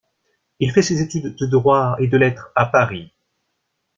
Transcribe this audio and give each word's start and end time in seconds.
Il 0.59 0.71
fait 0.71 0.81
ses 0.81 0.99
études 1.03 1.35
de 1.35 1.45
droit 1.45 1.95
et 1.99 2.07
de 2.07 2.17
Lettres 2.17 2.51
à 2.55 2.65
Paris. 2.65 3.11